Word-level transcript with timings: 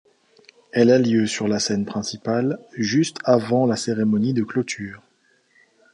Elle 0.71 0.89
a 0.89 0.97
lieu 0.97 1.27
sur 1.27 1.47
la 1.47 1.59
scène 1.59 1.85
principale 1.85 2.57
juste 2.73 3.19
avant 3.23 3.67
la 3.67 3.75
cérémonie 3.75 4.33
de 4.33 4.43
clôture. 4.43 4.99